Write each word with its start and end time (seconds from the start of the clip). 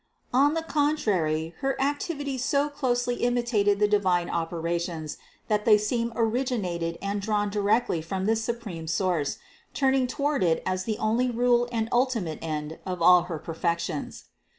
On 0.33 0.55
the 0.55 0.63
contrary 0.63 1.53
her 1.59 1.79
activity 1.79 2.35
so 2.39 2.69
closely 2.69 3.17
imitated 3.17 3.77
the 3.79 3.87
divine 3.87 4.31
operations 4.31 5.19
that 5.47 5.63
they 5.63 5.77
seemed 5.77 6.13
originated 6.15 6.97
and 7.03 7.21
drawn 7.21 7.51
directly 7.51 8.01
from 8.01 8.25
this 8.25 8.43
supreme 8.43 8.87
Source, 8.87 9.37
turning 9.75 10.07
toward 10.07 10.41
it 10.43 10.63
as 10.65 10.85
the 10.85 10.97
only 10.97 11.29
rule 11.29 11.69
and 11.71 11.87
ultimate 11.91 12.39
end 12.41 12.79
of 12.83 12.99
all 12.99 13.25
her 13.29 13.37
perfections. 13.37 14.23